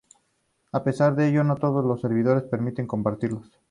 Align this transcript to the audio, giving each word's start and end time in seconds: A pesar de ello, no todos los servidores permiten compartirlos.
A 0.71 0.83
pesar 0.83 1.15
de 1.15 1.27
ello, 1.27 1.43
no 1.43 1.57
todos 1.57 1.85
los 1.85 2.01
servidores 2.01 2.41
permiten 2.49 2.87
compartirlos. 2.87 3.51